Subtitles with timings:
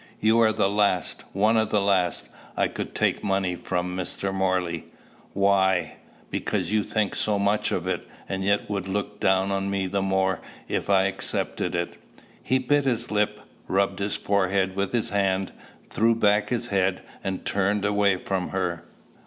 [0.19, 4.33] "You are the last one of the last I could take money from, Mr.
[4.33, 4.85] Morley."
[5.33, 5.97] "Why?"
[6.31, 10.01] "Because you think so much of it, and yet would look down on me the
[10.01, 12.01] more if I accepted it."
[12.41, 15.51] He bit his lip, rubbed his forehead with his hand,
[15.87, 18.83] threw back his head, and turned away from her.